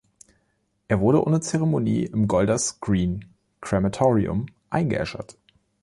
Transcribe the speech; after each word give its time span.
Er 0.87 0.99
wurde 0.99 1.23
ohne 1.27 1.41
Zeremonie 1.41 2.05
im 2.05 2.27
Golders 2.27 2.79
Green 2.79 3.23
Crematorium 3.61 4.47
eingeäschert. 4.71 5.37